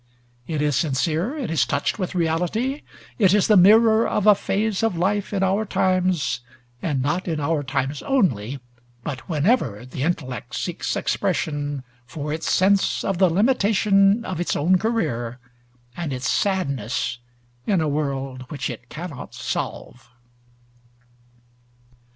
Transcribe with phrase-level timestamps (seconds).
[0.47, 2.81] It is sincere, it is touched with reality;
[3.19, 6.39] it is the mirror of a phase of life in our times,
[6.81, 8.59] and not in our times only,
[9.03, 14.79] but whenever the intellect seeks expression for its sense of the limitation of its own
[14.79, 15.37] career,
[15.95, 17.19] and its sadness
[17.67, 20.09] in a world which it cannot solve.